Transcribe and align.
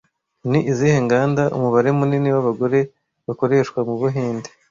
Ni 0.49 0.59
izihe 0.71 0.97
nganda 1.05 1.43
umubare 1.55 1.89
munini 1.99 2.29
w’abagore 2.35 2.79
bakoreshwa 3.27 3.79
mu 3.87 3.95
Buhinde 4.01 4.49